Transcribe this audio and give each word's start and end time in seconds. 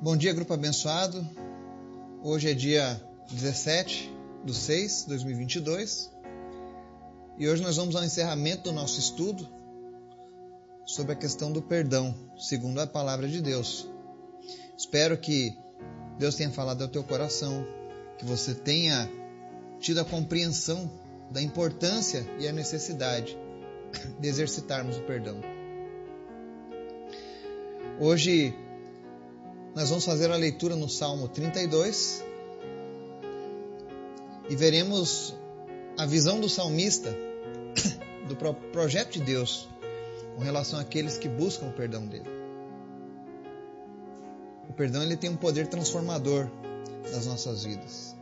Bom 0.00 0.16
dia, 0.16 0.32
grupo 0.32 0.54
abençoado. 0.54 1.28
Hoje 2.22 2.48
é 2.48 2.54
dia 2.54 3.02
17 3.32 4.14
de 4.44 4.54
6 4.54 5.02
de 5.02 5.08
2022 5.08 6.12
e 7.36 7.48
hoje 7.48 7.60
nós 7.64 7.76
vamos 7.76 7.96
ao 7.96 8.04
encerramento 8.04 8.62
do 8.62 8.72
nosso 8.72 9.00
estudo 9.00 9.48
sobre 10.86 11.14
a 11.14 11.16
questão 11.16 11.50
do 11.50 11.60
perdão, 11.60 12.14
segundo 12.38 12.78
a 12.78 12.86
palavra 12.86 13.26
de 13.26 13.42
Deus. 13.42 13.90
Espero 14.76 15.18
que 15.18 15.52
Deus 16.16 16.36
tenha 16.36 16.52
falado 16.52 16.82
ao 16.82 16.88
teu 16.88 17.02
coração, 17.02 17.66
que 18.18 18.24
você 18.24 18.54
tenha 18.54 19.10
tido 19.80 20.00
a 20.00 20.04
compreensão 20.04 20.88
da 21.28 21.42
importância 21.42 22.24
e 22.38 22.46
a 22.46 22.52
necessidade 22.52 23.36
de 24.20 24.28
exercitarmos 24.28 24.96
o 24.96 25.02
perdão. 25.02 25.40
Hoje 27.98 28.54
nós 29.78 29.90
vamos 29.90 30.04
fazer 30.04 30.28
a 30.32 30.34
leitura 30.34 30.74
no 30.74 30.88
Salmo 30.88 31.28
32 31.28 32.24
e 34.50 34.56
veremos 34.56 35.36
a 35.96 36.04
visão 36.04 36.40
do 36.40 36.48
salmista 36.48 37.14
do 38.26 38.34
projeto 38.72 39.12
de 39.12 39.20
Deus 39.20 39.68
com 40.34 40.42
relação 40.42 40.80
àqueles 40.80 41.16
que 41.16 41.28
buscam 41.28 41.66
o 41.66 41.72
perdão 41.72 42.04
dele. 42.04 42.28
O 44.68 44.72
perdão 44.72 45.00
ele 45.00 45.16
tem 45.16 45.30
um 45.30 45.36
poder 45.36 45.68
transformador 45.68 46.50
nas 47.12 47.26
nossas 47.26 47.62
vidas. 47.62 48.16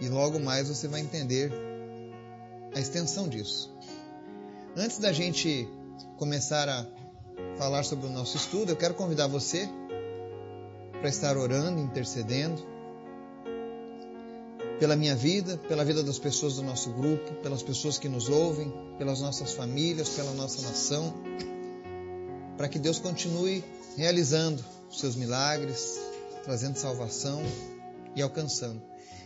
E 0.00 0.08
logo 0.08 0.40
mais 0.40 0.70
você 0.70 0.88
vai 0.88 1.02
entender 1.02 1.52
a 2.74 2.80
extensão 2.80 3.28
disso. 3.28 3.70
Antes 4.74 4.96
da 4.96 5.12
gente 5.12 5.68
começar 6.16 6.70
a 6.70 6.86
falar 7.58 7.82
sobre 7.82 8.06
o 8.06 8.10
nosso 8.10 8.38
estudo, 8.38 8.72
eu 8.72 8.76
quero 8.76 8.94
convidar 8.94 9.26
você 9.26 9.68
para 11.04 11.10
estar 11.10 11.36
orando, 11.36 11.82
intercedendo 11.82 12.62
pela 14.80 14.96
minha 14.96 15.14
vida, 15.14 15.60
pela 15.68 15.84
vida 15.84 16.02
das 16.02 16.18
pessoas 16.18 16.56
do 16.56 16.62
nosso 16.62 16.90
grupo, 16.92 17.30
pelas 17.42 17.62
pessoas 17.62 17.98
que 17.98 18.08
nos 18.08 18.30
ouvem, 18.30 18.72
pelas 18.96 19.20
nossas 19.20 19.52
famílias, 19.52 20.08
pela 20.08 20.32
nossa 20.32 20.62
nação, 20.62 21.12
para 22.56 22.68
que 22.68 22.78
Deus 22.78 22.98
continue 22.98 23.62
realizando 23.98 24.64
seus 24.90 25.14
milagres, 25.14 26.00
trazendo 26.42 26.78
salvação 26.78 27.42
e 28.16 28.22
alcançando. 28.22 28.80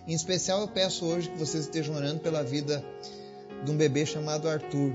Em 0.05 0.15
especial, 0.15 0.63
eu 0.63 0.69
peço 0.69 1.05
hoje 1.05 1.31
que 1.31 1.39
vocês 1.39 1.67
estejam 1.67 1.95
orando 1.95 2.19
pela 2.19 2.43
vida 2.43 2.85
de 3.65 3.71
um 3.71 3.77
bebê 3.77 4.05
chamado 4.05 4.49
Arthur. 4.49 4.93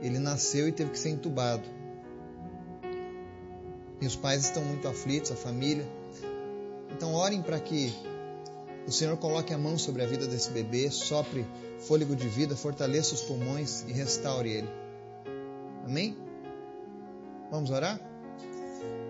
Ele 0.00 0.20
nasceu 0.20 0.68
e 0.68 0.72
teve 0.72 0.90
que 0.90 0.98
ser 1.00 1.08
entubado. 1.08 1.77
E 4.00 4.06
os 4.06 4.16
pais 4.16 4.44
estão 4.44 4.64
muito 4.64 4.86
aflitos, 4.86 5.30
a 5.30 5.36
família. 5.36 5.86
Então 6.90 7.14
orem 7.14 7.42
para 7.42 7.58
que 7.58 7.92
o 8.86 8.92
Senhor 8.92 9.16
coloque 9.16 9.52
a 9.52 9.58
mão 9.58 9.76
sobre 9.76 10.02
a 10.02 10.06
vida 10.06 10.26
desse 10.26 10.50
bebê, 10.50 10.90
sopre 10.90 11.46
fôlego 11.78 12.16
de 12.16 12.28
vida, 12.28 12.56
fortaleça 12.56 13.14
os 13.14 13.22
pulmões 13.22 13.82
e 13.86 13.92
restaure 13.92 14.50
ele. 14.50 14.68
Amém? 15.84 16.16
Vamos 17.50 17.70
orar? 17.70 18.00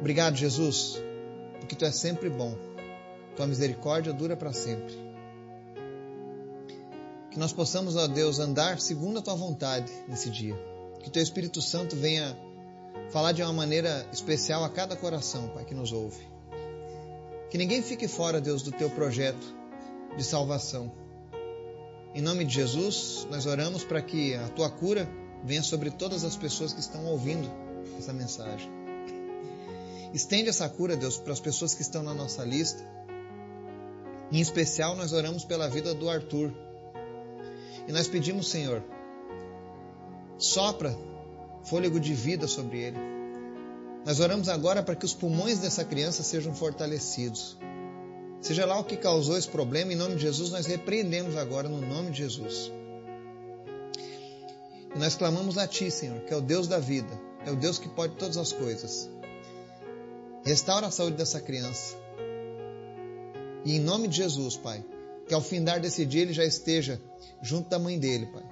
Obrigado, 0.01 0.37
Jesus, 0.37 1.01
porque 1.61 1.75
tu 1.75 1.85
és 1.85 1.95
sempre 1.95 2.31
bom. 2.31 2.57
Tua 3.37 3.47
misericórdia 3.47 4.13
dura 4.13 4.37
para 4.37 4.53
sempre. 4.53 4.95
Que 7.31 7.39
nós 7.39 7.53
possamos, 7.53 7.97
ó 7.97 8.07
Deus, 8.07 8.39
andar 8.39 8.81
segundo 8.81 9.19
a 9.19 9.23
tua 9.23 9.35
vontade 9.35 9.93
nesse 10.09 10.31
dia. 10.31 10.57
Que 11.03 11.11
teu 11.11 11.23
Espírito 11.23 11.63
Santo 11.63 11.95
venha 11.95 12.37
falar 13.11 13.33
de 13.33 13.43
uma 13.43 13.53
maneira 13.53 14.07
especial 14.13 14.65
a 14.65 14.69
cada 14.69 14.97
coração, 14.97 15.49
Pai, 15.49 15.65
que 15.65 15.75
nos 15.75 15.93
ouve. 15.93 16.27
Que 17.51 17.57
ninguém 17.57 17.83
fique 17.83 18.07
fora, 18.07 18.41
Deus, 18.41 18.63
do 18.63 18.73
teu 18.73 18.91
projeto 18.91 19.55
de 20.17 20.25
salvação. 20.25 20.93
Em 22.15 22.21
nome 22.21 22.45
de 22.45 22.55
Jesus, 22.55 23.27
nós 23.31 23.47
oramos 23.47 23.85
para 23.85 24.03
que 24.03 24.35
a 24.35 24.49
tua 24.49 24.71
cura 24.71 25.09
venha 25.45 25.63
sobre 25.63 25.91
todas 25.91 26.25
as 26.25 26.37
pessoas 26.37 26.73
que 26.73 26.81
estão 26.81 27.07
ouvindo 27.07 27.51
essa 27.99 28.13
mensagem. 28.13 28.71
Estende 30.13 30.49
essa 30.49 30.69
cura, 30.69 30.97
Deus, 30.97 31.19
para 31.19 31.33
as 31.33 31.41
pessoas 31.41 31.75
que 31.75 31.83
estão 31.83 32.03
na 32.03 32.15
nossa 32.15 32.45
lista. 32.45 32.83
Em 34.33 34.41
especial, 34.41 34.97
nós 34.97 35.13
oramos 35.13 35.45
pela 35.45 35.69
vida 35.69 35.95
do 35.95 36.09
Arthur. 36.09 36.53
E 37.87 37.93
nós 37.93 38.09
pedimos, 38.09 38.49
Senhor, 38.49 38.83
sopra 40.39 40.97
fôlego 41.65 41.99
de 42.01 42.15
vida 42.15 42.47
sobre 42.47 42.79
ele. 42.79 42.99
Nós 44.05 44.21
oramos 44.21 44.49
agora 44.49 44.83
para 44.83 44.95
que 44.95 45.05
os 45.05 45.13
pulmões 45.13 45.59
dessa 45.59 45.85
criança 45.85 46.23
sejam 46.23 46.55
fortalecidos. 46.55 47.59
Seja 48.41 48.65
lá 48.65 48.79
o 48.79 48.85
que 48.85 48.97
causou 48.97 49.37
esse 49.37 49.49
problema, 49.49 49.93
em 49.93 49.97
nome 49.97 50.15
de 50.15 50.23
Jesus, 50.23 50.51
nós 50.51 50.67
repreendemos 50.67 51.37
agora 51.37 51.69
no 51.69 51.81
nome 51.81 52.11
de 52.11 52.19
Jesus. 52.19 52.73
E 54.95 54.99
nós 54.99 55.15
clamamos 55.15 55.59
a 55.59 55.67
Ti, 55.67 55.91
Senhor, 55.91 56.21
que 56.21 56.33
é 56.33 56.37
o 56.37 56.41
Deus 56.41 56.69
da 56.69 56.79
vida, 56.79 57.21
é 57.45 57.51
o 57.51 57.57
Deus 57.57 57.79
que 57.79 57.89
pode 57.89 58.15
todas 58.15 58.37
as 58.37 58.53
coisas. 58.53 59.11
Restaura 60.45 60.87
a 60.87 60.91
saúde 60.91 61.17
dessa 61.17 61.41
criança. 61.41 61.97
E 63.65 63.77
em 63.77 63.81
nome 63.81 64.09
de 64.09 64.17
Jesus, 64.17 64.57
Pai, 64.57 64.83
que 65.27 65.35
ao 65.35 65.43
findar 65.43 65.81
desse 65.81 66.07
dia 66.07 66.23
ele 66.23 66.33
já 66.33 66.45
esteja 66.45 67.01
junto 67.43 67.69
da 67.69 67.79
mãe 67.79 67.99
dele, 67.99 68.27
Pai. 68.27 68.45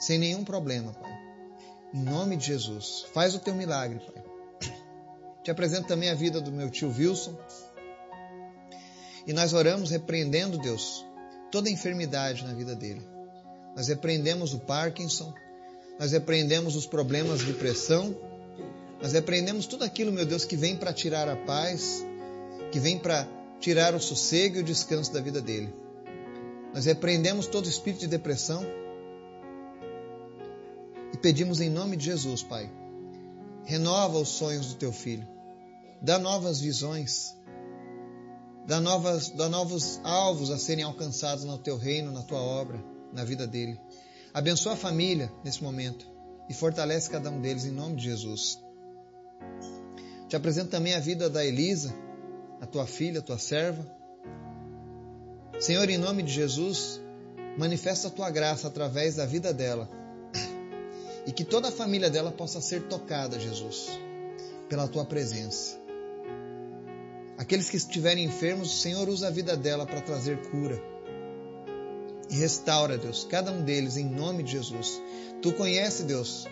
Sem 0.00 0.18
nenhum 0.18 0.42
problema, 0.42 0.92
Pai. 0.92 1.07
Em 1.92 2.02
nome 2.02 2.36
de 2.36 2.46
Jesus. 2.46 3.06
Faz 3.12 3.34
o 3.34 3.38
teu 3.38 3.54
milagre, 3.54 4.00
Pai. 4.00 4.24
Te 5.42 5.50
apresento 5.50 5.88
também 5.88 6.10
a 6.10 6.14
vida 6.14 6.40
do 6.40 6.52
meu 6.52 6.70
tio 6.70 6.92
Wilson. 6.96 7.34
E 9.26 9.32
nós 9.32 9.52
oramos 9.52 9.90
repreendendo, 9.90 10.58
Deus, 10.58 11.04
toda 11.50 11.70
enfermidade 11.70 12.44
na 12.44 12.52
vida 12.52 12.74
dele. 12.74 13.02
Nós 13.74 13.88
repreendemos 13.88 14.52
o 14.52 14.58
Parkinson, 14.58 15.32
nós 15.98 16.12
repreendemos 16.12 16.76
os 16.76 16.86
problemas 16.86 17.40
de 17.40 17.52
pressão, 17.52 18.14
nós 19.00 19.12
repreendemos 19.12 19.66
tudo 19.66 19.84
aquilo, 19.84 20.12
meu 20.12 20.26
Deus, 20.26 20.44
que 20.44 20.56
vem 20.56 20.76
para 20.76 20.92
tirar 20.92 21.28
a 21.28 21.36
paz, 21.36 22.04
que 22.72 22.80
vem 22.80 22.98
para 22.98 23.26
tirar 23.60 23.94
o 23.94 24.00
sossego 24.00 24.56
e 24.56 24.60
o 24.60 24.64
descanso 24.64 25.12
da 25.12 25.20
vida 25.20 25.40
dele. 25.40 25.72
Nós 26.74 26.84
repreendemos 26.84 27.46
todo 27.46 27.68
espírito 27.68 28.00
de 28.00 28.08
depressão, 28.08 28.66
e 31.18 31.20
pedimos 31.20 31.60
em 31.60 31.68
nome 31.68 31.96
de 31.96 32.04
Jesus, 32.04 32.44
Pai, 32.44 32.70
renova 33.64 34.18
os 34.18 34.28
sonhos 34.28 34.68
do 34.68 34.74
teu 34.76 34.92
filho, 34.92 35.26
dá 36.00 36.16
novas 36.16 36.60
visões, 36.60 37.36
dá, 38.64 38.80
novas, 38.80 39.28
dá 39.30 39.48
novos 39.48 40.00
alvos 40.04 40.48
a 40.52 40.56
serem 40.56 40.84
alcançados 40.84 41.42
no 41.42 41.58
teu 41.58 41.76
reino, 41.76 42.12
na 42.12 42.22
tua 42.22 42.38
obra, 42.38 42.80
na 43.12 43.24
vida 43.24 43.48
dele. 43.48 43.80
Abençoa 44.32 44.74
a 44.74 44.76
família 44.76 45.28
nesse 45.42 45.60
momento 45.60 46.06
e 46.48 46.54
fortalece 46.54 47.10
cada 47.10 47.30
um 47.30 47.40
deles 47.40 47.64
em 47.64 47.72
nome 47.72 47.96
de 47.96 48.04
Jesus. 48.04 48.56
Te 50.28 50.36
apresento 50.36 50.70
também 50.70 50.94
a 50.94 51.00
vida 51.00 51.28
da 51.28 51.44
Elisa, 51.44 51.92
a 52.60 52.66
tua 52.66 52.86
filha, 52.86 53.18
a 53.18 53.22
tua 53.22 53.38
serva. 53.38 53.84
Senhor, 55.58 55.90
em 55.90 55.98
nome 55.98 56.22
de 56.22 56.32
Jesus, 56.32 57.00
manifesta 57.58 58.06
a 58.06 58.10
tua 58.10 58.30
graça 58.30 58.68
através 58.68 59.16
da 59.16 59.26
vida 59.26 59.52
dela 59.52 59.98
e 61.28 61.32
que 61.32 61.44
toda 61.44 61.68
a 61.68 61.70
família 61.70 62.08
dela 62.08 62.32
possa 62.32 62.58
ser 62.58 62.84
tocada, 62.84 63.38
Jesus, 63.38 63.90
pela 64.66 64.88
tua 64.88 65.04
presença. 65.04 65.78
Aqueles 67.36 67.68
que 67.68 67.76
estiverem 67.76 68.24
enfermos, 68.24 68.72
o 68.72 68.78
Senhor 68.78 69.06
usa 69.10 69.26
a 69.28 69.30
vida 69.30 69.54
dela 69.54 69.84
para 69.84 70.00
trazer 70.00 70.38
cura. 70.48 70.82
E 72.30 72.34
restaura, 72.34 72.96
Deus, 72.96 73.26
cada 73.28 73.52
um 73.52 73.62
deles 73.62 73.98
em 73.98 74.06
nome 74.06 74.42
de 74.42 74.52
Jesus. 74.52 75.02
Tu 75.42 75.52
conhece, 75.52 76.04
Deus, 76.04 76.46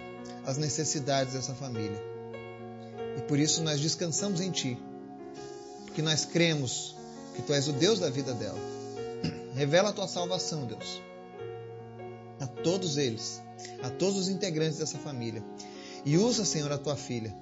as 0.44 0.58
necessidades 0.58 1.32
dessa 1.32 1.54
família. 1.54 2.02
E 3.16 3.22
por 3.22 3.38
isso 3.38 3.62
nós 3.62 3.80
descansamos 3.80 4.42
em 4.42 4.50
Ti. 4.50 4.78
Porque 5.86 6.02
nós 6.02 6.26
cremos 6.26 6.94
que 7.34 7.40
Tu 7.40 7.54
és 7.54 7.66
o 7.66 7.72
Deus 7.72 7.98
da 7.98 8.10
vida 8.10 8.34
dela. 8.34 8.60
Revela 9.54 9.88
a 9.88 9.92
Tua 9.94 10.06
salvação, 10.06 10.66
Deus, 10.66 11.00
a 12.40 12.46
todos 12.46 12.96
eles 12.96 13.42
a 13.82 13.90
todos 13.90 14.16
os 14.16 14.28
integrantes 14.28 14.78
dessa 14.78 14.98
família. 14.98 15.42
E 16.04 16.16
usa, 16.16 16.44
Senhor, 16.44 16.70
a 16.70 16.78
tua 16.78 16.96
filha. 16.96 17.34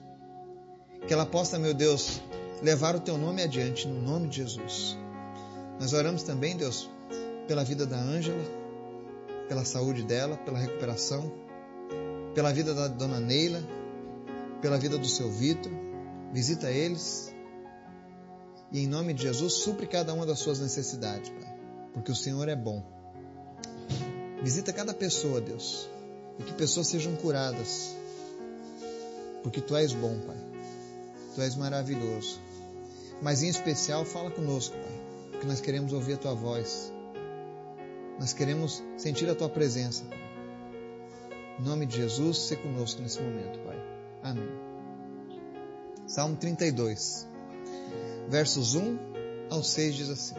Que 1.06 1.12
ela 1.12 1.26
possa, 1.26 1.58
meu 1.58 1.74
Deus, 1.74 2.20
levar 2.62 2.96
o 2.96 3.00
teu 3.00 3.18
nome 3.18 3.42
adiante, 3.42 3.86
no 3.86 4.00
nome 4.00 4.28
de 4.28 4.36
Jesus. 4.36 4.96
Nós 5.78 5.92
oramos 5.92 6.22
também, 6.22 6.56
Deus, 6.56 6.88
pela 7.46 7.64
vida 7.64 7.84
da 7.84 7.98
Ângela, 7.98 8.42
pela 9.48 9.64
saúde 9.64 10.02
dela, 10.04 10.36
pela 10.38 10.58
recuperação, 10.58 11.30
pela 12.34 12.52
vida 12.52 12.72
da 12.74 12.88
dona 12.88 13.20
Neila, 13.20 13.62
pela 14.62 14.78
vida 14.78 14.96
do 14.96 15.06
seu 15.06 15.30
Vitor. 15.30 15.72
Visita 16.32 16.70
eles. 16.70 17.34
E 18.72 18.80
em 18.80 18.86
nome 18.86 19.12
de 19.12 19.22
Jesus, 19.22 19.54
supre 19.54 19.86
cada 19.86 20.14
uma 20.14 20.24
das 20.24 20.38
suas 20.38 20.58
necessidades, 20.58 21.28
Pai. 21.28 21.54
Porque 21.92 22.10
o 22.10 22.16
Senhor 22.16 22.48
é 22.48 22.56
bom. 22.56 22.93
Visita 24.44 24.74
cada 24.74 24.92
pessoa, 24.92 25.40
Deus 25.40 25.88
e 26.38 26.42
que 26.42 26.52
pessoas 26.52 26.88
sejam 26.88 27.16
curadas. 27.16 27.96
Porque 29.42 29.60
tu 29.60 29.76
és 29.76 29.92
bom, 29.92 30.18
Pai. 30.20 30.36
Tu 31.34 31.42
és 31.42 31.56
maravilhoso. 31.56 32.38
Mas 33.22 33.42
em 33.42 33.48
especial, 33.48 34.04
fala 34.04 34.30
conosco, 34.30 34.76
Pai, 34.76 35.00
porque 35.30 35.46
nós 35.46 35.60
queremos 35.60 35.92
ouvir 35.92 36.14
a 36.14 36.16
Tua 36.18 36.34
voz. 36.34 36.92
Nós 38.18 38.32
queremos 38.32 38.82
sentir 38.96 39.28
a 39.30 39.34
Tua 39.34 39.48
presença. 39.48 40.04
Em 41.58 41.62
nome 41.62 41.86
de 41.86 41.96
Jesus, 41.96 42.38
se 42.38 42.56
conosco 42.56 43.00
nesse 43.00 43.20
momento, 43.22 43.58
Pai. 43.60 43.78
Amém. 44.22 44.48
Salmo 46.06 46.36
32, 46.36 47.26
versos 48.28 48.74
1 48.74 48.98
ao 49.50 49.62
6 49.62 49.94
diz 49.94 50.10
assim: 50.10 50.34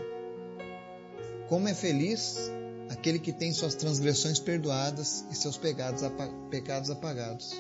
Como 1.50 1.68
é 1.68 1.74
feliz 1.74 2.52
aquele 2.90 3.20
que 3.20 3.32
tem 3.32 3.52
suas 3.52 3.76
transgressões 3.76 4.40
perdoadas 4.40 5.26
e 5.32 5.36
seus 5.36 5.58
pecados, 5.58 6.02
pecados 6.50 6.90
apagados. 6.90 7.54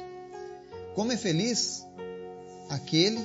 Como 0.94 1.12
é 1.12 1.18
feliz 1.18 1.86
aquele 2.70 3.24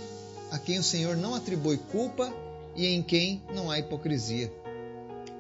a 0.50 0.58
quem 0.58 0.78
o 0.78 0.82
Senhor 0.82 1.16
não 1.16 1.34
atribui 1.34 1.78
culpa 1.78 2.32
e 2.74 2.86
em 2.86 3.02
quem 3.02 3.42
não 3.54 3.70
há 3.70 3.78
hipocrisia. 3.78 4.52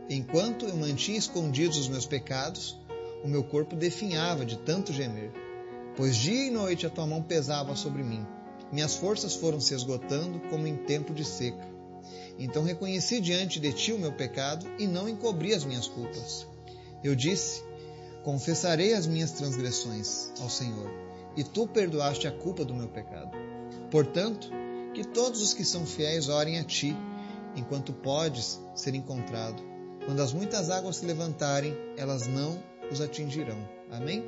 Enquanto 0.08 0.66
eu 0.66 0.76
mantinha 0.76 1.18
escondidos 1.18 1.78
os 1.78 1.88
meus 1.88 2.06
pecados, 2.06 2.78
o 3.24 3.28
meu 3.28 3.44
corpo 3.44 3.76
definhava 3.76 4.44
de 4.44 4.56
tanto 4.58 4.92
gemer, 4.92 5.30
pois 5.96 6.16
dia 6.16 6.46
e 6.46 6.50
noite 6.50 6.86
a 6.86 6.90
tua 6.90 7.06
mão 7.06 7.22
pesava 7.22 7.76
sobre 7.76 8.02
mim. 8.02 8.26
Minhas 8.72 8.94
forças 8.96 9.34
foram 9.34 9.60
se 9.60 9.74
esgotando 9.74 10.40
como 10.48 10.66
em 10.66 10.76
tempo 10.76 11.12
de 11.12 11.24
seca. 11.24 11.68
Então 12.38 12.64
reconheci 12.64 13.20
diante 13.20 13.60
de 13.60 13.72
ti 13.72 13.92
o 13.92 13.98
meu 13.98 14.12
pecado 14.12 14.66
e 14.78 14.86
não 14.86 15.08
encobri 15.08 15.52
as 15.52 15.64
minhas 15.64 15.86
culpas. 15.86 16.46
Eu 17.02 17.14
disse: 17.14 17.62
Confessarei 18.22 18.94
as 18.94 19.06
minhas 19.06 19.32
transgressões 19.32 20.32
ao 20.40 20.50
Senhor, 20.50 20.90
e 21.36 21.42
tu 21.42 21.66
perdoaste 21.66 22.28
a 22.28 22.32
culpa 22.32 22.64
do 22.64 22.74
meu 22.74 22.88
pecado. 22.88 23.30
Portanto, 23.90 24.50
que 24.94 25.04
todos 25.04 25.40
os 25.40 25.54
que 25.54 25.64
são 25.64 25.86
fiéis 25.86 26.28
orem 26.28 26.58
a 26.58 26.64
ti, 26.64 26.96
enquanto 27.56 27.92
podes 27.92 28.60
ser 28.74 28.94
encontrado. 28.94 29.62
Quando 30.04 30.20
as 30.20 30.32
muitas 30.32 30.70
águas 30.70 30.96
se 30.96 31.06
levantarem, 31.06 31.76
elas 31.96 32.26
não 32.26 32.62
os 32.90 33.00
atingirão. 33.00 33.58
Amém? 33.90 34.24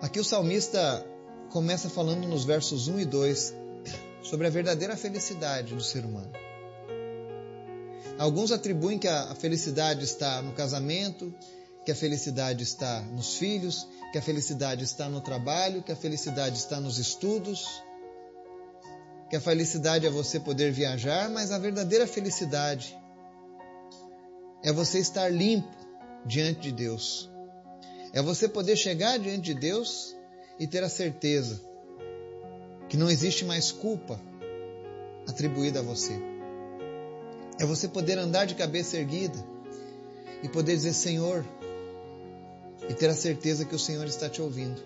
Aqui 0.00 0.20
o 0.20 0.24
salmista 0.24 1.04
começa 1.50 1.88
falando 1.88 2.26
nos 2.28 2.44
versos 2.44 2.88
1 2.88 3.00
e 3.00 3.04
2 3.04 3.54
sobre 4.22 4.46
a 4.46 4.50
verdadeira 4.50 4.96
felicidade 4.96 5.74
do 5.74 5.82
ser 5.82 6.04
humano. 6.04 6.43
Alguns 8.18 8.52
atribuem 8.52 8.98
que 8.98 9.08
a 9.08 9.34
felicidade 9.34 10.04
está 10.04 10.40
no 10.40 10.52
casamento, 10.52 11.34
que 11.84 11.90
a 11.90 11.94
felicidade 11.94 12.62
está 12.62 13.00
nos 13.00 13.36
filhos, 13.36 13.86
que 14.12 14.18
a 14.18 14.22
felicidade 14.22 14.84
está 14.84 15.08
no 15.08 15.20
trabalho, 15.20 15.82
que 15.82 15.90
a 15.90 15.96
felicidade 15.96 16.56
está 16.56 16.80
nos 16.80 16.98
estudos, 16.98 17.82
que 19.28 19.36
a 19.36 19.40
felicidade 19.40 20.06
é 20.06 20.10
você 20.10 20.38
poder 20.38 20.70
viajar, 20.70 21.28
mas 21.28 21.50
a 21.50 21.58
verdadeira 21.58 22.06
felicidade 22.06 22.96
é 24.62 24.72
você 24.72 24.98
estar 24.98 25.28
limpo 25.28 25.68
diante 26.24 26.60
de 26.60 26.72
Deus. 26.72 27.30
É 28.12 28.22
você 28.22 28.48
poder 28.48 28.76
chegar 28.76 29.18
diante 29.18 29.42
de 29.42 29.54
Deus 29.54 30.14
e 30.58 30.68
ter 30.68 30.84
a 30.84 30.88
certeza 30.88 31.60
que 32.88 32.96
não 32.96 33.10
existe 33.10 33.44
mais 33.44 33.72
culpa 33.72 34.20
atribuída 35.26 35.80
a 35.80 35.82
você. 35.82 36.33
É 37.58 37.64
você 37.64 37.88
poder 37.88 38.18
andar 38.18 38.46
de 38.46 38.54
cabeça 38.54 38.96
erguida 38.96 39.38
e 40.42 40.48
poder 40.48 40.76
dizer 40.76 40.92
Senhor 40.92 41.44
e 42.88 42.94
ter 42.94 43.08
a 43.08 43.14
certeza 43.14 43.64
que 43.64 43.74
o 43.74 43.78
Senhor 43.78 44.06
está 44.06 44.28
te 44.28 44.42
ouvindo. 44.42 44.82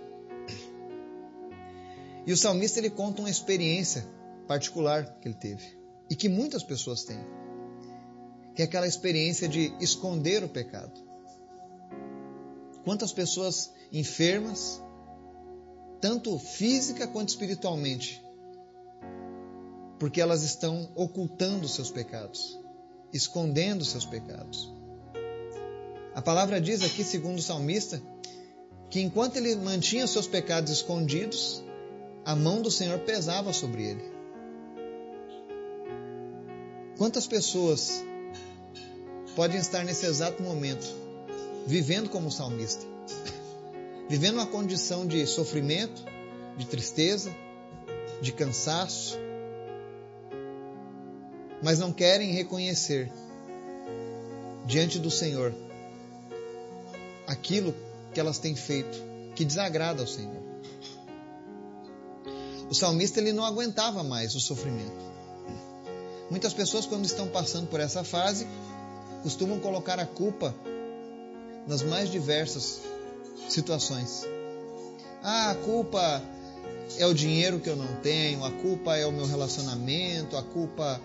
E 2.26 2.32
o 2.32 2.36
salmista 2.36 2.78
ele 2.78 2.90
conta 2.90 3.22
uma 3.22 3.30
experiência 3.30 4.06
particular 4.46 5.18
que 5.18 5.28
ele 5.28 5.34
teve 5.34 5.78
e 6.10 6.14
que 6.14 6.28
muitas 6.28 6.62
pessoas 6.62 7.02
têm, 7.04 7.18
que 8.54 8.62
é 8.62 8.64
aquela 8.64 8.86
experiência 8.86 9.48
de 9.48 9.72
esconder 9.80 10.44
o 10.44 10.48
pecado. 10.48 10.92
Quantas 12.84 13.12
pessoas 13.12 13.72
enfermas, 13.92 14.82
tanto 16.00 16.38
física 16.38 17.06
quanto 17.06 17.30
espiritualmente, 17.30 18.22
porque 19.98 20.20
elas 20.20 20.42
estão 20.42 20.90
ocultando 20.94 21.68
seus 21.68 21.90
pecados, 21.90 22.57
escondendo 23.12 23.84
seus 23.84 24.04
pecados. 24.04 24.72
A 26.14 26.22
palavra 26.22 26.60
diz 26.60 26.82
aqui, 26.82 27.04
segundo 27.04 27.38
o 27.38 27.42
salmista, 27.42 28.02
que 28.90 29.00
enquanto 29.00 29.36
ele 29.36 29.54
mantinha 29.56 30.06
seus 30.06 30.26
pecados 30.26 30.72
escondidos, 30.72 31.62
a 32.24 32.34
mão 32.34 32.60
do 32.60 32.70
Senhor 32.70 32.98
pesava 33.00 33.52
sobre 33.52 33.84
ele. 33.84 34.04
Quantas 36.96 37.26
pessoas 37.26 38.04
podem 39.36 39.60
estar 39.60 39.84
nesse 39.84 40.04
exato 40.06 40.42
momento 40.42 40.86
vivendo 41.66 42.08
como 42.10 42.30
salmista? 42.30 42.84
Vivendo 44.08 44.34
uma 44.34 44.46
condição 44.46 45.06
de 45.06 45.26
sofrimento, 45.26 46.02
de 46.56 46.66
tristeza, 46.66 47.30
de 48.20 48.32
cansaço, 48.32 49.18
mas 51.62 51.78
não 51.78 51.92
querem 51.92 52.32
reconhecer 52.32 53.10
diante 54.66 54.98
do 54.98 55.10
Senhor 55.10 55.54
aquilo 57.26 57.74
que 58.12 58.20
elas 58.20 58.38
têm 58.38 58.54
feito 58.54 58.98
que 59.34 59.44
desagrada 59.44 60.02
ao 60.02 60.06
Senhor. 60.06 60.42
O 62.70 62.74
salmista 62.74 63.18
ele 63.20 63.32
não 63.32 63.44
aguentava 63.44 64.02
mais 64.02 64.34
o 64.34 64.40
sofrimento. 64.40 65.08
Muitas 66.30 66.52
pessoas 66.52 66.84
quando 66.84 67.06
estão 67.06 67.28
passando 67.28 67.66
por 67.68 67.80
essa 67.80 68.04
fase 68.04 68.46
costumam 69.22 69.58
colocar 69.58 69.98
a 69.98 70.06
culpa 70.06 70.54
nas 71.66 71.82
mais 71.82 72.10
diversas 72.10 72.80
situações. 73.48 74.26
Ah, 75.22 75.50
a 75.50 75.54
culpa 75.54 76.22
é 76.98 77.06
o 77.06 77.14
dinheiro 77.14 77.60
que 77.60 77.68
eu 77.68 77.76
não 77.76 77.96
tenho, 78.02 78.44
a 78.44 78.50
culpa 78.50 78.96
é 78.96 79.06
o 79.06 79.12
meu 79.12 79.26
relacionamento, 79.26 80.36
a 80.36 80.42
culpa 80.42 81.00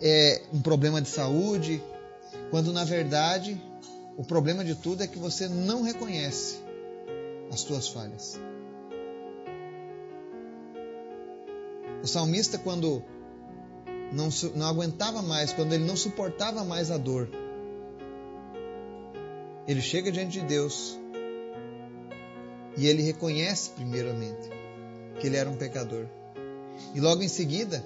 é 0.00 0.42
um 0.52 0.60
problema 0.60 1.00
de 1.00 1.08
saúde, 1.08 1.82
quando 2.50 2.72
na 2.72 2.84
verdade 2.84 3.60
o 4.16 4.24
problema 4.24 4.64
de 4.64 4.74
tudo 4.74 5.02
é 5.02 5.06
que 5.06 5.18
você 5.18 5.48
não 5.48 5.82
reconhece 5.82 6.58
as 7.52 7.60
suas 7.60 7.88
falhas. 7.88 8.38
O 12.02 12.06
salmista, 12.06 12.58
quando 12.58 13.02
não, 14.12 14.28
não 14.54 14.66
aguentava 14.66 15.22
mais, 15.22 15.52
quando 15.52 15.72
ele 15.72 15.84
não 15.84 15.96
suportava 15.96 16.64
mais 16.64 16.90
a 16.90 16.96
dor, 16.96 17.28
ele 19.66 19.80
chega 19.80 20.12
diante 20.12 20.40
de 20.40 20.46
Deus 20.46 20.98
e 22.76 22.86
ele 22.86 23.02
reconhece, 23.02 23.70
primeiramente, 23.70 24.50
que 25.18 25.26
ele 25.26 25.36
era 25.36 25.50
um 25.50 25.56
pecador. 25.56 26.06
E 26.94 27.00
logo 27.00 27.22
em 27.22 27.28
seguida, 27.28 27.84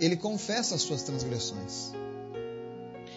ele 0.00 0.16
confessa 0.16 0.74
as 0.74 0.82
suas 0.82 1.02
transgressões. 1.02 1.92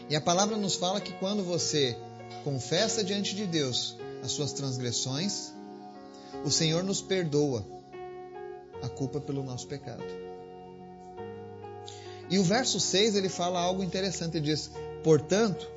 E 0.09 0.15
a 0.15 0.21
palavra 0.21 0.57
nos 0.57 0.75
fala 0.75 1.00
que 1.01 1.13
quando 1.13 1.43
você 1.43 1.98
confessa 2.43 3.03
diante 3.03 3.36
de 3.36 3.45
Deus 3.45 3.98
as 4.24 4.31
suas 4.31 4.53
transgressões, 4.53 5.53
o 6.43 6.50
Senhor 6.50 6.83
nos 6.83 7.01
perdoa 7.01 7.65
a 8.81 8.89
culpa 8.89 9.19
pelo 9.19 9.43
nosso 9.43 9.67
pecado. 9.67 10.03
E 12.29 12.38
o 12.38 12.43
verso 12.43 12.79
6 12.79 13.15
ele 13.15 13.29
fala 13.29 13.59
algo 13.59 13.83
interessante, 13.83 14.38
ele 14.38 14.45
diz: 14.45 14.71
"Portanto, 15.03 15.69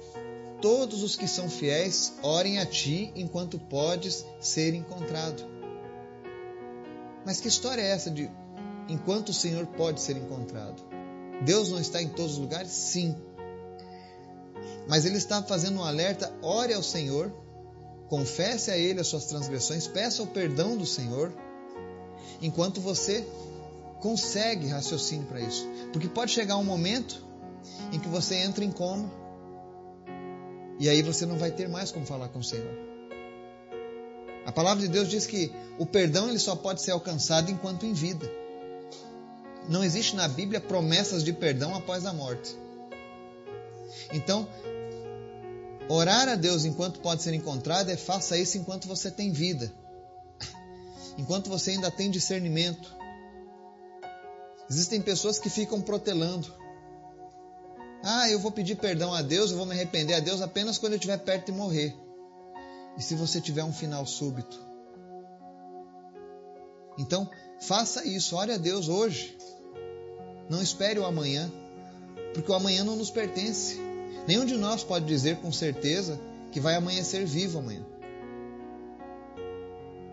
todos 0.60 1.02
os 1.02 1.16
que 1.16 1.26
são 1.26 1.48
fiéis 1.48 2.14
orem 2.22 2.58
a 2.58 2.66
ti 2.66 3.12
enquanto 3.16 3.58
podes 3.58 4.24
ser 4.40 4.74
encontrado." 4.74 5.42
Mas 7.24 7.40
que 7.40 7.48
história 7.48 7.80
é 7.80 7.90
essa 7.90 8.10
de 8.10 8.30
enquanto 8.88 9.30
o 9.30 9.34
Senhor 9.34 9.66
pode 9.66 10.00
ser 10.00 10.16
encontrado? 10.16 10.91
Deus 11.44 11.70
não 11.70 11.80
está 11.80 12.02
em 12.02 12.08
todos 12.08 12.32
os 12.32 12.38
lugares? 12.38 12.70
Sim. 12.70 13.16
Mas 14.88 15.04
ele 15.04 15.16
está 15.16 15.42
fazendo 15.42 15.78
um 15.78 15.84
alerta: 15.84 16.32
ore 16.42 16.74
ao 16.74 16.82
Senhor, 16.82 17.32
confesse 18.08 18.70
a 18.70 18.76
Ele 18.76 19.00
as 19.00 19.06
suas 19.06 19.26
transgressões, 19.26 19.86
peça 19.86 20.22
o 20.22 20.26
perdão 20.26 20.76
do 20.76 20.86
Senhor, 20.86 21.32
enquanto 22.40 22.80
você 22.80 23.26
consegue 24.00 24.68
raciocínio 24.68 25.26
para 25.26 25.40
isso. 25.40 25.66
Porque 25.92 26.08
pode 26.08 26.32
chegar 26.32 26.56
um 26.56 26.64
momento 26.64 27.24
em 27.92 27.98
que 27.98 28.08
você 28.08 28.36
entra 28.36 28.64
em 28.64 28.72
coma 28.72 29.10
e 30.78 30.88
aí 30.88 31.00
você 31.00 31.24
não 31.24 31.38
vai 31.38 31.52
ter 31.52 31.68
mais 31.68 31.92
como 31.92 32.04
falar 32.04 32.28
com 32.28 32.40
o 32.40 32.44
Senhor. 32.44 32.76
A 34.44 34.50
palavra 34.50 34.82
de 34.82 34.88
Deus 34.88 35.08
diz 35.08 35.26
que 35.26 35.52
o 35.78 35.86
perdão 35.86 36.28
ele 36.28 36.38
só 36.38 36.56
pode 36.56 36.82
ser 36.82 36.90
alcançado 36.90 37.50
enquanto 37.50 37.86
em 37.86 37.92
vida. 37.92 38.28
Não 39.68 39.84
existe 39.84 40.16
na 40.16 40.26
Bíblia 40.26 40.60
promessas 40.60 41.22
de 41.22 41.32
perdão 41.32 41.74
após 41.74 42.04
a 42.04 42.12
morte. 42.12 42.56
Então, 44.12 44.48
orar 45.88 46.28
a 46.28 46.34
Deus 46.34 46.64
enquanto 46.64 47.00
pode 47.00 47.22
ser 47.22 47.34
encontrado 47.34 47.90
é 47.90 47.96
faça 47.96 48.36
isso 48.36 48.58
enquanto 48.58 48.88
você 48.88 49.10
tem 49.10 49.30
vida. 49.32 49.72
Enquanto 51.18 51.48
você 51.48 51.72
ainda 51.72 51.90
tem 51.90 52.10
discernimento. 52.10 52.94
Existem 54.68 55.00
pessoas 55.02 55.38
que 55.38 55.50
ficam 55.50 55.80
protelando. 55.80 56.52
Ah, 58.02 58.28
eu 58.30 58.40
vou 58.40 58.50
pedir 58.50 58.76
perdão 58.76 59.12
a 59.12 59.22
Deus, 59.22 59.50
eu 59.50 59.56
vou 59.56 59.66
me 59.66 59.72
arrepender 59.72 60.14
a 60.14 60.20
Deus 60.20 60.40
apenas 60.40 60.78
quando 60.78 60.94
eu 60.94 60.96
estiver 60.96 61.18
perto 61.18 61.46
de 61.46 61.52
morrer. 61.52 61.94
E 62.96 63.02
se 63.02 63.14
você 63.14 63.40
tiver 63.40 63.62
um 63.62 63.72
final 63.72 64.04
súbito? 64.06 64.58
Então, 66.98 67.30
faça 67.62 68.06
isso, 68.06 68.36
ore 68.36 68.52
a 68.52 68.56
Deus 68.56 68.88
hoje. 68.88 69.36
Não 70.48 70.62
espere 70.62 70.98
o 70.98 71.04
amanhã, 71.04 71.50
porque 72.34 72.50
o 72.50 72.54
amanhã 72.54 72.84
não 72.84 72.96
nos 72.96 73.10
pertence. 73.10 73.78
Nenhum 74.26 74.44
de 74.44 74.56
nós 74.56 74.84
pode 74.84 75.06
dizer 75.06 75.36
com 75.38 75.50
certeza 75.52 76.20
que 76.50 76.60
vai 76.60 76.74
amanhecer 76.74 77.24
vivo 77.24 77.58
amanhã. 77.58 77.84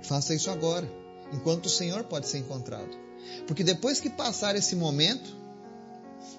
Faça 0.02 0.34
isso 0.34 0.50
agora, 0.50 0.90
enquanto 1.34 1.66
o 1.66 1.70
Senhor 1.70 2.04
pode 2.06 2.28
ser 2.28 2.40
encontrado. 2.40 2.98
Porque 3.46 3.64
depois 3.64 4.00
que 4.00 4.10
passar 4.10 4.56
esse 4.56 4.76
momento, 4.76 5.36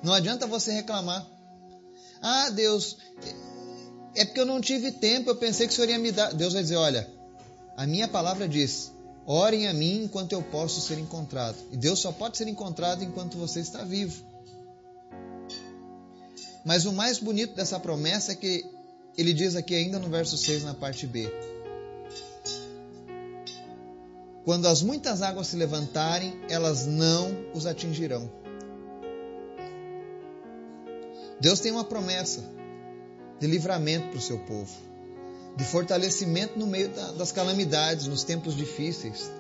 não 0.03 0.13
adianta 0.13 0.47
você 0.47 0.73
reclamar. 0.73 1.27
Ah, 2.23 2.51
Deus, 2.51 2.97
é 4.15 4.25
porque 4.25 4.41
eu 4.41 4.47
não 4.47 4.61
tive 4.61 4.93
tempo, 4.93 5.31
eu 5.31 5.37
pensei 5.37 5.67
que 5.67 5.73
o 5.73 5.77
Senhor 5.77 5.91
ia 5.91 5.99
me 5.99 6.13
dar. 6.13 6.33
Deus 6.33 6.53
vai 6.53 6.63
dizer: 6.63 6.77
olha, 6.77 7.09
a 7.77 7.87
minha 7.87 8.09
palavra 8.09 8.49
diz: 8.49 8.93
orem 9.27 9.69
a 9.69 9.73
mim 9.73 10.05
enquanto 10.05 10.33
eu 10.33 10.43
posso 10.43 10.81
ser 10.81 10.99
encontrado. 10.99 11.57
E 11.71 11.77
Deus 11.77 11.99
só 11.99 12.13
pode 12.13 12.37
ser 12.37 12.49
encontrado 12.49 13.05
enquanto 13.05 13.37
você 13.37 13.61
está 13.61 13.85
vivo. 13.85 14.25
Mas 16.65 16.85
o 16.85 16.93
mais 16.93 17.19
bonito 17.19 17.55
dessa 17.55 17.81
promessa 17.81 18.33
é 18.33 18.35
que 18.35 18.65
ele 19.17 19.33
diz 19.33 19.57
aqui 19.57 19.75
ainda 19.75 19.99
no 19.99 20.09
verso 20.09 20.37
6, 20.37 20.65
na 20.65 20.75
parte 20.75 21.07
B: 21.07 21.33
Quando 24.45 24.67
as 24.67 24.83
muitas 24.83 25.23
águas 25.23 25.47
se 25.49 25.57
levantarem, 25.57 26.39
elas 26.49 26.87
não 26.87 27.35
os 27.55 27.67
atingirão 27.67 28.41
Deus 31.41 31.59
tem 31.59 31.73
uma 31.73 31.85
promessa 31.85 32.45
de 33.41 33.47
livramento 33.47 34.09
para 34.09 34.19
o 34.19 34.21
seu 34.21 34.39
povo, 34.41 34.71
de 35.61 35.67
fortalecimento 35.67 36.59
no 36.59 36.67
meio 36.67 36.89
das 37.19 37.31
calamidades, 37.33 38.07
nos 38.07 38.25
tempos 38.25 38.57
difíceis. 38.57 39.31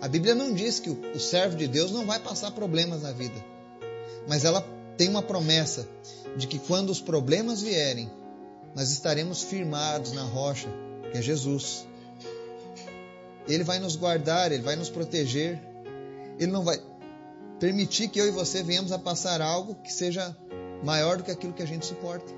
A 0.00 0.08
Bíblia 0.08 0.34
não 0.34 0.54
diz 0.54 0.80
que 0.80 0.88
o 0.88 1.20
servo 1.20 1.54
de 1.54 1.68
Deus 1.68 1.90
não 1.90 2.06
vai 2.06 2.18
passar 2.18 2.50
problemas 2.52 3.02
na 3.02 3.12
vida, 3.12 3.44
mas 4.26 4.46
ela 4.46 4.66
tem 4.96 5.06
uma 5.06 5.20
promessa 5.20 5.86
de 6.34 6.46
que 6.46 6.58
quando 6.58 6.88
os 6.88 6.98
problemas 6.98 7.60
vierem, 7.60 8.10
nós 8.74 8.90
estaremos 8.90 9.42
firmados 9.42 10.12
na 10.12 10.22
rocha, 10.22 10.68
que 11.12 11.18
é 11.18 11.20
Jesus. 11.20 11.86
Ele 13.46 13.64
vai 13.64 13.78
nos 13.78 13.96
guardar, 13.96 14.50
ele 14.50 14.62
vai 14.62 14.76
nos 14.76 14.88
proteger. 14.88 15.60
Ele 16.38 16.50
não 16.50 16.64
vai 16.64 16.80
permitir 17.60 18.08
que 18.08 18.18
eu 18.18 18.26
e 18.26 18.30
você 18.30 18.62
venhamos 18.62 18.92
a 18.92 18.98
passar 18.98 19.42
algo 19.42 19.74
que 19.74 19.92
seja 19.92 20.34
maior 20.82 21.18
do 21.18 21.22
que 21.22 21.30
aquilo 21.30 21.52
que 21.52 21.62
a 21.62 21.66
gente 21.66 21.84
suporta. 21.84 22.32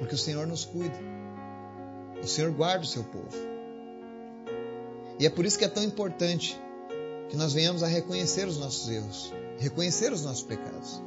Porque 0.00 0.16
o 0.16 0.18
Senhor 0.18 0.48
nos 0.48 0.64
cuida. 0.64 1.17
O 2.22 2.26
Senhor 2.26 2.50
guarda 2.52 2.84
o 2.84 2.86
seu 2.86 3.04
povo. 3.04 3.36
E 5.18 5.26
é 5.26 5.30
por 5.30 5.44
isso 5.44 5.58
que 5.58 5.64
é 5.64 5.68
tão 5.68 5.82
importante 5.82 6.58
que 7.28 7.36
nós 7.36 7.52
venhamos 7.52 7.82
a 7.82 7.86
reconhecer 7.86 8.46
os 8.46 8.58
nossos 8.58 8.88
erros, 8.88 9.32
reconhecer 9.58 10.12
os 10.12 10.24
nossos 10.24 10.42
pecados. 10.42 11.02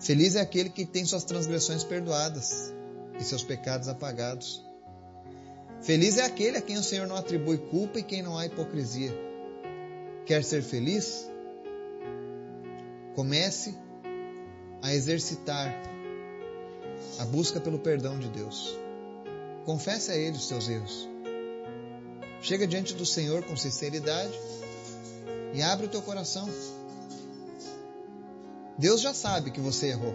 Feliz 0.00 0.36
é 0.36 0.40
aquele 0.40 0.68
que 0.68 0.84
tem 0.84 1.04
suas 1.04 1.24
transgressões 1.24 1.82
perdoadas 1.82 2.72
e 3.18 3.24
seus 3.24 3.42
pecados 3.42 3.88
apagados. 3.88 4.64
Feliz 5.80 6.18
é 6.18 6.24
aquele 6.24 6.58
a 6.58 6.62
quem 6.62 6.76
o 6.76 6.82
Senhor 6.82 7.06
não 7.06 7.16
atribui 7.16 7.58
culpa 7.58 7.98
e 7.98 8.02
quem 8.02 8.22
não 8.22 8.36
há 8.36 8.46
hipocrisia. 8.46 9.12
Quer 10.24 10.44
ser 10.44 10.62
feliz? 10.62 11.30
Comece 13.14 13.74
a 14.82 14.92
exercitar 14.94 15.72
a 17.18 17.24
busca 17.24 17.60
pelo 17.60 17.78
perdão 17.78 18.18
de 18.18 18.28
Deus. 18.28 18.76
Confesse 19.64 20.10
a 20.10 20.16
Ele 20.16 20.36
os 20.36 20.46
seus 20.46 20.68
erros. 20.68 21.08
Chega 22.40 22.66
diante 22.66 22.94
do 22.94 23.04
Senhor 23.04 23.42
com 23.44 23.56
sinceridade 23.56 24.38
e 25.52 25.62
abre 25.62 25.86
o 25.86 25.88
teu 25.88 26.02
coração. 26.02 26.48
Deus 28.78 29.00
já 29.00 29.14
sabe 29.14 29.50
que 29.50 29.60
você 29.60 29.88
errou. 29.88 30.14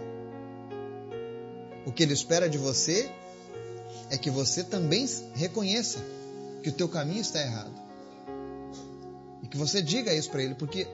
O 1.84 1.92
que 1.92 2.02
Ele 2.02 2.12
espera 2.12 2.48
de 2.48 2.58
você 2.58 3.10
é 4.08 4.16
que 4.16 4.30
você 4.30 4.62
também 4.62 5.06
reconheça 5.34 5.98
que 6.62 6.68
o 6.68 6.72
teu 6.72 6.88
caminho 6.88 7.20
está 7.20 7.42
errado. 7.42 7.72
E 9.42 9.48
que 9.48 9.56
você 9.56 9.82
diga 9.82 10.14
isso 10.14 10.30
para 10.30 10.42
Ele, 10.42 10.54
porque 10.54 10.86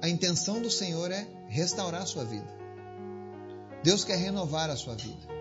a 0.00 0.08
intenção 0.08 0.60
do 0.60 0.68
Senhor 0.70 1.12
é 1.12 1.26
restaurar 1.48 2.02
a 2.02 2.06
sua 2.06 2.24
vida. 2.24 2.52
Deus 3.84 4.04
quer 4.04 4.16
renovar 4.16 4.68
a 4.68 4.76
sua 4.76 4.94
vida. 4.96 5.31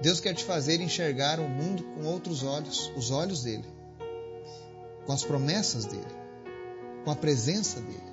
Deus 0.00 0.20
quer 0.20 0.34
te 0.34 0.44
fazer 0.44 0.80
enxergar 0.80 1.38
o 1.38 1.48
mundo 1.48 1.82
com 1.94 2.04
outros 2.06 2.42
olhos, 2.42 2.92
os 2.96 3.10
olhos 3.10 3.42
dele, 3.42 3.64
com 5.06 5.12
as 5.12 5.22
promessas 5.22 5.84
dele, 5.84 6.14
com 7.04 7.10
a 7.10 7.16
presença 7.16 7.80
dele. 7.80 8.12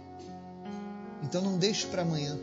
Então 1.23 1.41
não 1.41 1.57
deixe 1.57 1.87
para 1.87 2.01
amanhã. 2.01 2.37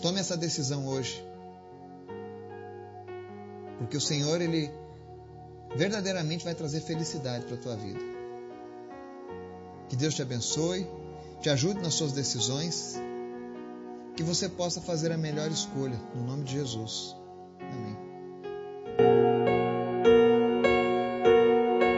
Tome 0.00 0.20
essa 0.20 0.36
decisão 0.36 0.86
hoje. 0.86 1.24
Porque 3.78 3.96
o 3.96 4.00
Senhor, 4.00 4.40
Ele 4.40 4.70
verdadeiramente 5.74 6.44
vai 6.44 6.54
trazer 6.54 6.80
felicidade 6.80 7.44
para 7.46 7.54
a 7.56 7.58
tua 7.58 7.76
vida. 7.76 8.00
Que 9.88 9.96
Deus 9.96 10.14
te 10.14 10.22
abençoe 10.22 10.86
te 11.44 11.50
ajude 11.50 11.78
nas 11.82 11.92
suas 11.92 12.12
decisões, 12.12 12.94
que 14.16 14.22
você 14.22 14.48
possa 14.48 14.80
fazer 14.80 15.12
a 15.12 15.16
melhor 15.16 15.50
escolha, 15.50 15.98
no 16.14 16.24
nome 16.24 16.44
de 16.44 16.52
Jesus. 16.52 17.16
Amém. 17.60 18.03